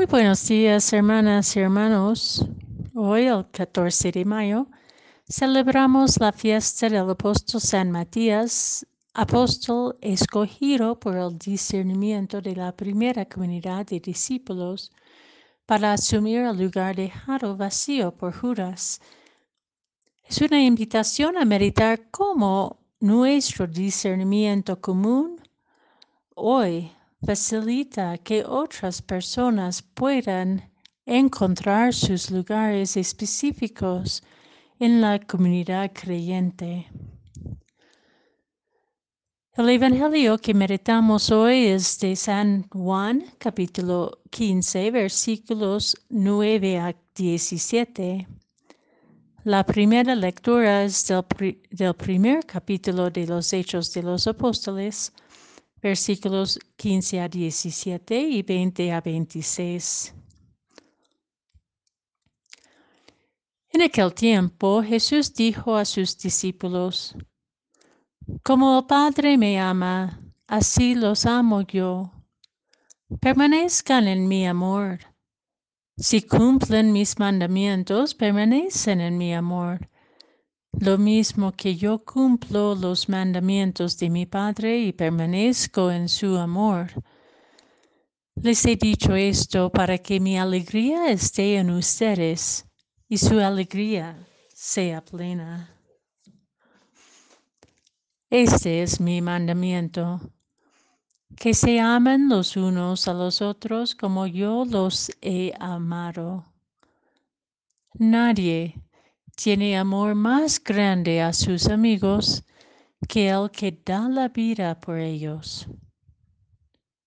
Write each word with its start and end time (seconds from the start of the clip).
Muy 0.00 0.06
buenos 0.06 0.48
días, 0.48 0.94
hermanas 0.94 1.54
y 1.54 1.60
hermanos. 1.60 2.46
Hoy, 2.94 3.26
el 3.26 3.44
14 3.50 4.10
de 4.10 4.24
mayo, 4.24 4.66
celebramos 5.28 6.18
la 6.18 6.32
fiesta 6.32 6.88
del 6.88 7.10
apóstol 7.10 7.60
San 7.60 7.90
Matías, 7.90 8.86
apóstol 9.12 9.98
escogido 10.00 10.98
por 10.98 11.18
el 11.18 11.36
discernimiento 11.36 12.40
de 12.40 12.56
la 12.56 12.74
primera 12.74 13.26
comunidad 13.26 13.84
de 13.84 14.00
discípulos 14.00 14.90
para 15.66 15.92
asumir 15.92 16.40
el 16.46 16.56
lugar 16.56 16.96
dejado 16.96 17.54
vacío 17.54 18.10
por 18.10 18.32
Judas. 18.32 19.02
Es 20.24 20.40
una 20.40 20.62
invitación 20.62 21.36
a 21.36 21.44
meditar 21.44 22.10
cómo 22.10 22.78
nuestro 23.00 23.66
discernimiento 23.66 24.80
común 24.80 25.42
hoy 26.34 26.90
facilita 27.24 28.18
que 28.18 28.44
otras 28.44 29.02
personas 29.02 29.82
puedan 29.82 30.70
encontrar 31.04 31.92
sus 31.92 32.30
lugares 32.30 32.96
específicos 32.96 34.22
en 34.78 35.00
la 35.00 35.18
comunidad 35.18 35.92
creyente. 35.92 36.86
El 39.54 39.68
Evangelio 39.68 40.38
que 40.38 40.54
meditamos 40.54 41.30
hoy 41.30 41.66
es 41.66 41.98
de 41.98 42.16
San 42.16 42.66
Juan, 42.70 43.24
capítulo 43.38 44.22
15, 44.30 44.90
versículos 44.90 45.96
9 46.08 46.78
a 46.78 46.96
17. 47.14 48.26
La 49.44 49.66
primera 49.66 50.14
lectura 50.14 50.84
es 50.84 51.06
del, 51.08 51.24
del 51.70 51.94
primer 51.94 52.46
capítulo 52.46 53.10
de 53.10 53.26
los 53.26 53.52
Hechos 53.52 53.92
de 53.92 54.02
los 54.02 54.26
Apóstoles, 54.26 55.12
versículos 55.80 56.58
15 56.76 57.20
a 57.20 57.28
17 57.28 58.20
y 58.20 58.42
20 58.42 58.92
a 58.92 59.00
26. 59.00 60.14
En 63.72 63.82
aquel 63.82 64.12
tiempo 64.12 64.82
Jesús 64.82 65.32
dijo 65.32 65.76
a 65.76 65.84
sus 65.84 66.18
discípulos, 66.18 67.16
Como 68.42 68.78
el 68.78 68.86
Padre 68.86 69.38
me 69.38 69.60
ama, 69.60 70.20
así 70.46 70.94
los 70.94 71.24
amo 71.24 71.62
yo. 71.62 72.12
Permanezcan 73.20 74.06
en 74.06 74.28
mi 74.28 74.46
amor. 74.46 74.98
Si 75.96 76.22
cumplen 76.22 76.92
mis 76.92 77.18
mandamientos, 77.18 78.14
permanecen 78.14 79.00
en 79.00 79.18
mi 79.18 79.34
amor 79.34 79.88
lo 80.72 80.98
mismo 80.98 81.52
que 81.52 81.76
yo 81.76 82.04
cumplo 82.04 82.74
los 82.74 83.08
mandamientos 83.08 83.98
de 83.98 84.08
mi 84.08 84.26
Padre 84.26 84.78
y 84.78 84.92
permanezco 84.92 85.90
en 85.90 86.08
su 86.08 86.36
amor. 86.36 86.90
Les 88.36 88.64
he 88.64 88.76
dicho 88.76 89.14
esto 89.14 89.70
para 89.70 89.98
que 89.98 90.20
mi 90.20 90.38
alegría 90.38 91.10
esté 91.10 91.56
en 91.56 91.70
ustedes 91.70 92.66
y 93.08 93.18
su 93.18 93.38
alegría 93.40 94.16
sea 94.54 95.04
plena. 95.04 95.74
Este 98.30 98.82
es 98.82 99.00
mi 99.00 99.20
mandamiento, 99.20 100.20
que 101.36 101.52
se 101.52 101.80
amen 101.80 102.28
los 102.28 102.56
unos 102.56 103.08
a 103.08 103.12
los 103.12 103.42
otros 103.42 103.96
como 103.96 104.26
yo 104.26 104.64
los 104.64 105.10
he 105.20 105.52
amado. 105.58 106.44
Nadie 107.94 108.76
tiene 109.42 109.78
amor 109.78 110.14
más 110.14 110.62
grande 110.62 111.22
a 111.22 111.32
sus 111.32 111.68
amigos 111.68 112.44
que 113.08 113.30
el 113.30 113.50
que 113.50 113.72
da 113.72 114.06
la 114.06 114.28
vida 114.28 114.78
por 114.78 114.98
ellos. 114.98 115.66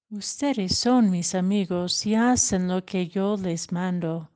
Ustedes 0.09 0.75
son 0.75 1.11
mis 1.11 1.35
amigos 1.35 2.03
y 2.07 2.15
hacen 2.15 2.67
lo 2.67 2.83
que 2.83 3.07
yo 3.07 3.37
les 3.37 3.71
mando. 3.71 4.31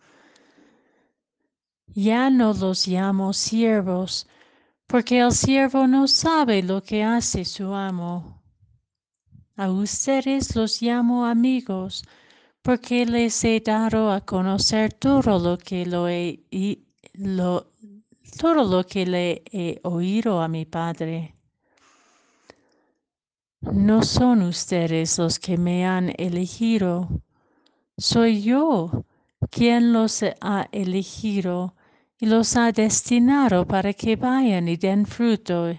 Ya 1.88 2.30
no 2.30 2.54
los 2.54 2.88
llamo 2.88 3.34
siervos, 3.34 4.28
porque 4.86 5.18
el 5.20 5.32
siervo 5.32 5.88
no 5.88 6.08
sabe 6.08 6.62
lo 6.62 6.84
que 6.84 7.04
hace 7.04 7.46
su 7.46 7.74
amo. 7.74 8.44
A 9.56 9.72
ustedes 9.72 10.56
los 10.56 10.84
llamo 10.84 11.26
amigos, 11.26 12.04
porque 12.62 13.08
les 13.08 13.44
he 13.44 13.60
dado 13.60 14.12
a 14.12 14.22
conocer 14.22 14.94
todo 14.94 15.40
lo 15.40 15.58
que 15.58 15.84
lo 15.88 16.08
he, 16.08 16.44
lo, 17.14 17.74
todo 18.40 18.64
lo 18.64 18.86
que 18.86 19.06
le 19.06 19.44
he 19.52 19.80
oído 19.84 20.42
a 20.42 20.48
mi 20.48 20.66
Padre. 20.66 21.36
No 23.62 24.04
son 24.04 24.44
ustedes 24.44 25.18
los 25.18 25.40
que 25.40 25.58
me 25.58 25.86
han 25.86 26.14
elegido, 26.18 27.10
soy 27.98 28.42
yo 28.42 29.06
quien 29.50 29.94
los 29.94 30.24
ha 30.42 30.68
elegido 30.72 31.76
y 32.20 32.28
los 32.28 32.56
ha 32.56 32.72
destinado 32.72 33.66
para 33.66 33.94
que 33.94 34.16
vayan 34.16 34.68
y 34.68 34.78
den 34.78 35.06
fruto 35.06 35.76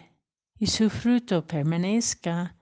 y 0.59 0.67
su 0.67 0.91
fruto 0.91 1.47
permanezca. 1.47 2.55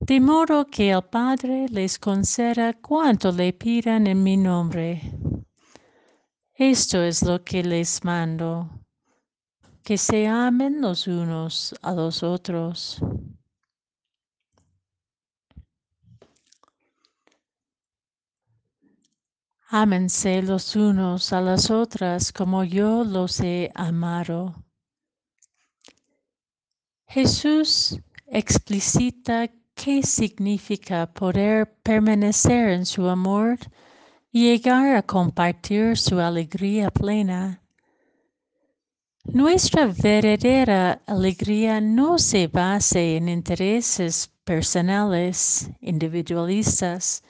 De 0.00 0.20
modo 0.20 0.66
que 0.66 0.90
el 0.90 1.02
Padre 1.02 1.66
les 1.68 1.98
conceda 1.98 2.74
cuanto 2.74 3.32
le 3.32 3.52
pidan 3.52 4.06
en 4.06 4.22
mi 4.22 4.36
nombre. 4.36 5.00
Esto 6.58 7.02
es 7.02 7.22
lo 7.22 7.44
que 7.44 7.62
les 7.62 8.02
mando, 8.02 8.70
que 9.82 9.98
se 9.98 10.26
amen 10.26 10.80
los 10.80 11.06
unos 11.06 11.74
a 11.82 11.92
los 11.92 12.22
otros. 12.22 12.98
Ámense 19.68 20.40
los 20.40 20.74
unos 20.76 21.30
a 21.34 21.42
las 21.42 21.70
otras 21.70 22.32
como 22.32 22.64
yo 22.64 23.04
los 23.04 23.38
he 23.40 23.70
amado. 23.74 24.54
Jesús 27.06 28.00
explicita 28.28 29.50
qué 29.74 30.02
significa 30.02 31.12
poder 31.12 31.76
permanecer 31.82 32.70
en 32.70 32.86
su 32.86 33.06
amor 33.10 33.58
llegar 34.36 34.94
a 34.94 35.02
compartir 35.02 35.96
su 35.96 36.20
alegría 36.20 36.90
plena. 36.90 37.62
Nuestra 39.24 39.86
verdadera 39.86 41.00
alegría 41.06 41.80
no 41.80 42.18
se 42.18 42.46
basa 42.46 43.00
en 43.00 43.30
intereses 43.30 44.30
personales, 44.44 45.70
individualistas, 45.80 47.24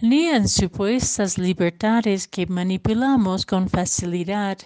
ni 0.00 0.26
en 0.26 0.48
supuestas 0.48 1.38
libertades 1.38 2.26
que 2.26 2.44
manipulamos 2.46 3.46
con 3.46 3.68
facilidad 3.68 4.58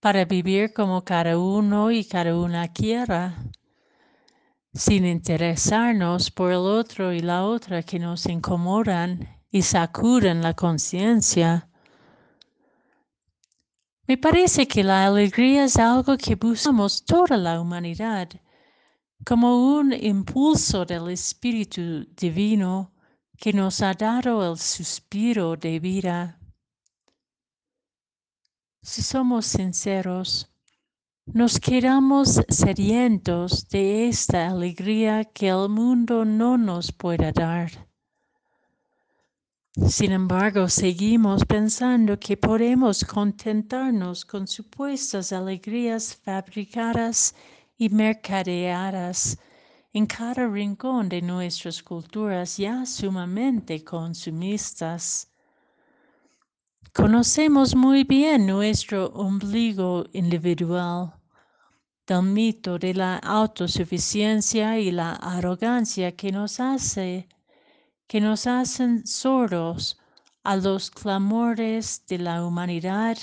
para 0.00 0.26
vivir 0.26 0.74
como 0.74 1.02
cada 1.02 1.38
uno 1.38 1.90
y 1.90 2.04
cada 2.04 2.36
una 2.36 2.68
quiera, 2.68 3.42
sin 4.74 5.06
interesarnos 5.06 6.30
por 6.30 6.52
el 6.52 6.58
otro 6.58 7.14
y 7.14 7.20
la 7.20 7.46
otra 7.46 7.82
que 7.82 7.98
nos 7.98 8.26
incomodan 8.26 9.39
y 9.50 9.62
sacuden 9.62 10.42
la 10.42 10.54
conciencia. 10.54 11.68
Me 14.06 14.16
parece 14.16 14.66
que 14.66 14.82
la 14.82 15.06
alegría 15.06 15.64
es 15.64 15.76
algo 15.76 16.16
que 16.16 16.34
buscamos 16.34 17.04
toda 17.04 17.36
la 17.36 17.60
humanidad 17.60 18.28
como 19.24 19.76
un 19.76 19.92
impulso 19.92 20.84
del 20.84 21.10
Espíritu 21.10 22.06
Divino 22.16 22.92
que 23.36 23.52
nos 23.52 23.82
ha 23.82 23.94
dado 23.94 24.50
el 24.50 24.58
suspiro 24.58 25.56
de 25.56 25.78
vida. 25.78 26.38
Si 28.82 29.02
somos 29.02 29.46
sinceros, 29.46 30.50
nos 31.26 31.60
quedamos 31.60 32.40
sedientos 32.48 33.68
de 33.68 34.08
esta 34.08 34.48
alegría 34.48 35.24
que 35.24 35.48
el 35.48 35.68
mundo 35.68 36.24
no 36.24 36.56
nos 36.58 36.90
puede 36.90 37.30
dar. 37.32 37.89
Sin 39.72 40.10
embargo, 40.10 40.68
seguimos 40.68 41.44
pensando 41.44 42.18
que 42.18 42.36
podemos 42.36 43.04
contentarnos 43.04 44.24
con 44.24 44.48
supuestas 44.48 45.32
alegrías 45.32 46.16
fabricadas 46.16 47.36
y 47.78 47.88
mercadeadas 47.88 49.38
en 49.92 50.06
cada 50.06 50.48
rincón 50.48 51.08
de 51.08 51.22
nuestras 51.22 51.84
culturas 51.84 52.56
ya 52.56 52.84
sumamente 52.84 53.84
consumistas. 53.84 55.30
Conocemos 56.92 57.76
muy 57.76 58.02
bien 58.02 58.46
nuestro 58.46 59.06
ombligo 59.14 60.04
individual, 60.12 61.14
del 62.08 62.22
mito 62.24 62.76
de 62.76 62.92
la 62.92 63.18
autosuficiencia 63.18 64.80
y 64.80 64.90
la 64.90 65.12
arrogancia 65.12 66.16
que 66.16 66.32
nos 66.32 66.58
hace 66.58 67.28
que 68.10 68.20
nos 68.20 68.48
hacen 68.48 69.06
sordos 69.06 69.96
a 70.42 70.56
los 70.56 70.90
clamores 70.90 72.04
de 72.08 72.18
la 72.18 72.44
humanidad 72.44 73.16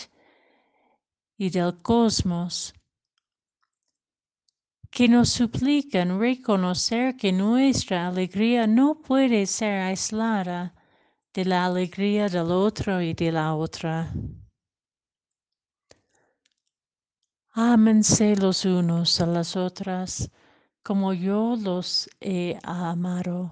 y 1.38 1.50
del 1.50 1.82
cosmos, 1.82 2.74
que 4.90 5.10
nos 5.10 5.28
suplican 5.28 6.18
reconocer 6.18 7.18
que 7.18 7.34
nuestra 7.34 8.08
alegría 8.08 8.66
no 8.66 9.02
puede 9.02 9.46
ser 9.46 9.82
aislada 9.82 10.74
de 11.34 11.44
la 11.44 11.66
alegría 11.66 12.30
del 12.30 12.50
otro 12.50 13.02
y 13.02 13.14
de 13.14 13.34
la 13.34 13.56
otra. 13.56 14.10
Ámense 17.52 18.38
los 18.38 18.64
unos 18.64 19.20
a 19.20 19.26
las 19.26 19.58
otras 19.58 20.32
como 20.82 21.12
yo 21.12 21.58
los 21.58 22.10
he 22.22 22.58
amado. 22.64 23.52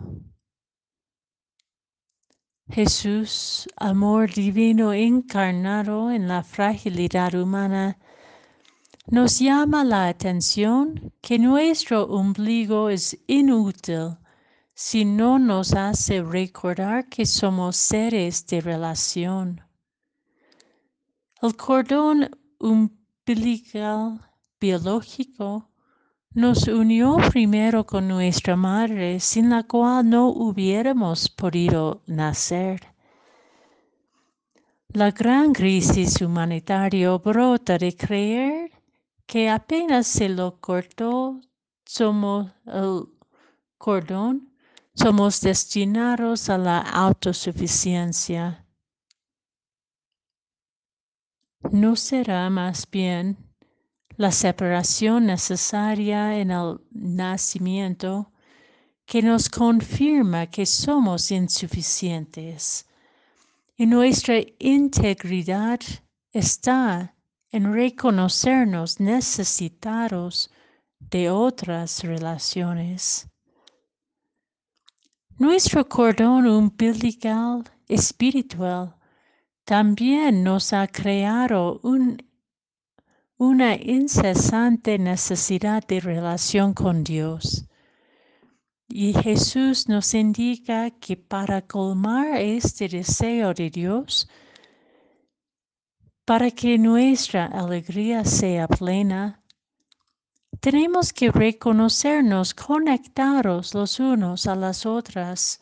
Jesús, 2.70 3.68
amor 3.78 4.34
divino 4.34 4.92
encarnado 4.92 6.10
en 6.10 6.28
la 6.28 6.44
fragilidad 6.44 7.36
humana, 7.36 8.00
nos 9.08 9.38
llama 9.38 9.84
la 9.84 10.08
atención 10.08 11.14
que 11.22 11.38
nuestro 11.38 12.06
ombligo 12.06 12.90
es 12.90 13.20
inútil 13.28 14.18
si 14.74 15.06
no 15.06 15.38
nos 15.38 15.74
hace 15.76 16.24
recordar 16.24 17.08
que 17.08 17.28
somos 17.28 17.78
seres 17.78 18.48
de 18.48 18.62
relación. 18.62 19.62
El 21.44 21.56
cordón 21.56 22.32
umbilical 22.60 24.20
biológico 24.60 25.70
nos 26.36 26.68
unió 26.68 27.16
primero 27.32 27.86
con 27.86 28.10
nuestra 28.10 28.58
madre, 28.58 29.22
sin 29.22 29.50
la 29.50 29.64
cual 29.64 30.10
no 30.10 30.28
hubiéramos 30.28 31.30
podido 31.30 32.02
nacer. 32.08 32.82
La 34.90 35.12
gran 35.12 35.54
crisis 35.54 36.22
humanitaria 36.22 37.12
brota 37.18 37.78
de 37.78 37.96
creer 37.96 38.72
que 39.26 39.50
apenas 39.50 40.08
se 40.08 40.28
lo 40.28 40.60
cortó 40.60 41.40
somos 41.86 42.52
el 42.66 43.08
cordón, 43.78 44.52
somos 44.94 45.40
destinados 45.40 46.50
a 46.50 46.58
la 46.58 46.80
autosuficiencia. 46.80 48.66
¿No 51.72 51.96
será 51.96 52.50
más 52.50 52.90
bien 52.90 53.45
la 54.18 54.32
separación 54.32 55.26
necesaria 55.26 56.38
en 56.40 56.52
el 56.52 56.80
nacimiento 56.92 58.32
que 59.06 59.22
nos 59.22 59.50
confirma 59.50 60.48
que 60.48 60.66
somos 60.66 61.32
insuficientes? 61.32 62.86
Y 63.78 63.86
nuestra 63.86 64.36
integridad 64.60 65.80
está 66.32 67.14
en 67.52 67.74
reconocernos 67.74 69.00
necesitados 69.00 70.50
de 71.00 71.30
otras 71.30 72.04
relaciones. 72.04 73.28
Nuestro 75.38 75.88
cordón 75.88 76.48
umbilical 76.48 77.64
espiritual 77.88 78.96
también 79.66 80.44
nos 80.44 80.72
ha 80.74 80.88
creado 80.88 81.82
una 83.38 83.76
incesante 83.76 84.98
necesidad 84.98 85.86
de 85.86 86.00
relación 86.00 86.74
con 86.74 87.04
Dios. 87.04 87.66
Y 88.88 89.14
Jesús 89.14 89.90
nos 89.90 90.14
indica 90.14 90.90
que 90.92 91.18
para 91.18 91.62
colmar 91.62 92.38
este 92.38 92.88
deseo 92.88 93.54
de 93.54 93.70
Dios, 93.70 94.30
para 96.24 96.50
que 96.52 96.78
nuestra 96.78 97.48
alegría 97.48 98.24
sea 98.24 98.68
plena, 98.68 99.44
tenemos 100.62 101.12
que 101.12 101.30
reconocernos 101.32 102.54
conectados 102.54 103.74
los 103.74 104.00
unos 104.00 104.48
a 104.48 104.56
las 104.56 104.86
otras 104.86 105.60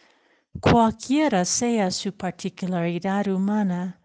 cualquiera 0.59 1.43
sea 1.45 1.89
su 1.89 2.13
particularidad 2.13 3.27
humana, 3.27 3.99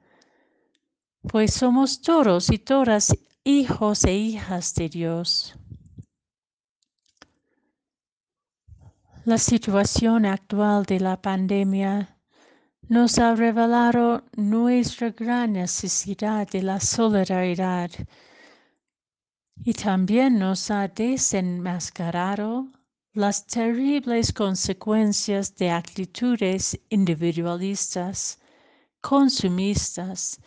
pues 1.23 1.53
somos 1.53 2.01
todos 2.01 2.51
y 2.51 2.59
todas 2.59 3.15
hijos 3.49 4.05
e 4.05 4.13
hijas 4.13 4.75
de 4.75 4.91
Dios. 4.91 5.55
La 9.25 9.39
situación 9.39 10.27
actual 10.27 10.85
de 10.85 11.01
la 11.01 11.17
pandemia 11.17 12.19
nos 12.91 13.19
ha 13.19 13.35
revelado 13.35 14.23
nuestra 14.37 15.09
gran 15.13 15.55
necesidad 15.55 16.47
de 16.47 16.63
la 16.63 16.79
solidaridad 16.79 17.91
y 19.65 19.73
también 19.73 20.39
nos 20.39 20.71
ha 20.71 20.87
desenmascarado 20.87 22.67
las 23.15 23.47
terribles 23.47 24.31
consecuencias 24.31 25.57
de 25.57 25.71
actitudes 25.71 26.79
individualistas, 26.91 28.39
consumistas 29.01 30.39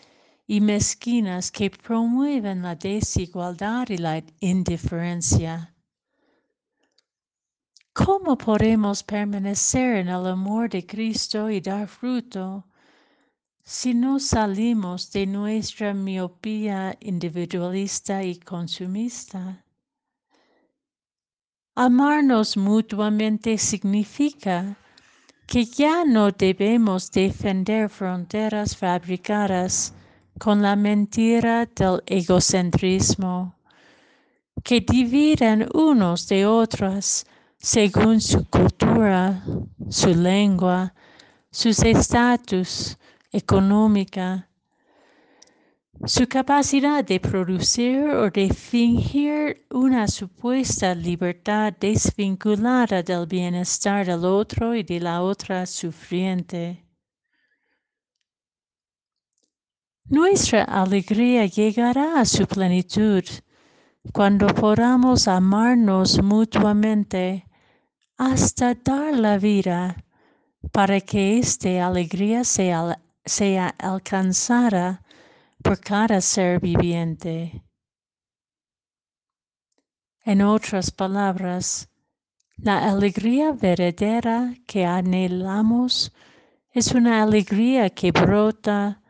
y 0.52 0.60
mezquinas 0.60 1.50
que 1.50 1.70
promueven 1.70 2.62
la 2.62 2.76
desigualdad 2.76 3.88
y 3.88 3.98
la 3.98 4.22
indiferencia. 4.42 5.74
¿Cómo 7.94 8.38
podemos 8.38 9.02
permanecer 9.02 9.96
en 9.96 10.10
el 10.10 10.28
amor 10.28 10.70
de 10.70 10.86
Cristo 10.86 11.50
y 11.50 11.62
dar 11.62 11.88
fruto 11.88 12.66
si 13.64 13.94
no 13.94 14.20
salimos 14.20 15.10
de 15.14 15.26
nuestra 15.26 15.94
miopía 15.94 16.98
individualista 17.00 18.22
y 18.22 18.36
consumista? 18.36 19.64
Amarnos 21.76 22.58
mutuamente 22.58 23.58
significa 23.58 24.76
que 25.48 25.64
ya 25.64 26.04
no 26.04 26.30
debemos 26.30 27.10
defender 27.10 27.88
fronteras 27.88 28.76
fabricadas 28.76 29.94
con 30.42 30.60
la 30.64 30.76
mentira 30.76 31.68
del 31.68 32.02
egocentrismo, 32.08 33.54
que 34.64 34.82
dividen 34.82 35.70
unos 35.76 36.28
de 36.28 36.48
otros 36.48 37.28
según 37.60 38.20
su 38.20 38.44
cultura, 38.50 39.44
su 39.92 40.10
lengua, 40.16 40.96
sus 41.52 41.84
estatus 41.84 42.98
económica, 43.32 44.50
su 46.06 46.28
capacidad 46.28 47.06
de 47.06 47.20
producir 47.20 48.10
o 48.10 48.32
de 48.32 48.50
fingir 48.52 49.68
una 49.70 50.08
supuesta 50.08 50.96
libertad 50.96 51.72
desvinculada 51.80 53.04
del 53.04 53.28
bienestar 53.28 54.08
del 54.08 54.26
otro 54.26 54.74
y 54.74 54.82
de 54.82 55.02
la 55.02 55.22
otra 55.22 55.68
sufriente. 55.68 56.91
Nuestra 60.12 60.66
alegría 60.66 61.46
llegará 61.46 62.20
a 62.20 62.26
su 62.26 62.46
plenitud 62.46 63.24
cuando 64.12 64.48
podamos 64.48 65.26
amarnos 65.30 66.22
mutuamente 66.22 67.48
hasta 68.18 68.76
dar 68.76 69.14
la 69.14 69.38
vida 69.38 70.04
para 70.74 71.00
que 71.00 71.40
esta 71.40 71.88
alegría 71.88 72.44
sea, 72.44 73.00
sea 73.24 73.70
alcanzada 73.80 75.02
por 75.64 75.80
cada 75.80 76.20
ser 76.20 76.60
viviente. 76.60 77.64
En 80.26 80.42
otras 80.42 80.92
palabras, 80.92 81.88
la 82.58 82.90
alegría 82.90 83.54
verdadera 83.54 84.56
que 84.68 84.84
anhelamos 84.86 86.12
es 86.74 86.92
una 86.92 87.24
alegría 87.24 87.90
que 87.90 88.12
brota 88.12 89.01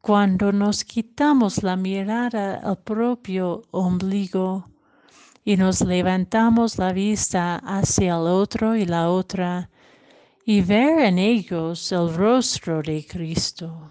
cuando 0.00 0.52
nos 0.52 0.84
quitamos 0.84 1.62
la 1.62 1.76
mirada 1.76 2.56
al 2.56 2.78
propio 2.78 3.62
ombligo 3.70 4.66
y 5.44 5.56
nos 5.56 5.80
levantamos 5.80 6.78
la 6.78 6.92
vista 6.92 7.56
hacia 7.56 8.14
el 8.14 8.26
otro 8.26 8.76
y 8.76 8.86
la 8.86 9.10
otra 9.10 9.70
y 10.46 10.60
ver 10.60 11.00
en 11.00 11.18
ellos 11.18 11.92
el 11.92 12.14
rostro 12.14 12.82
de 12.82 13.06
Cristo. 13.06 13.88